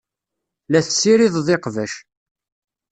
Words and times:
La 0.71 0.79
tessirideḍ 0.85 1.47
iqbac. 1.55 1.93